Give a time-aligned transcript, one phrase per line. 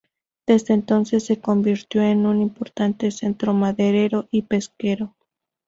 [0.47, 5.15] Desde entonces se convirtió en un importante centro maderero y pesquero.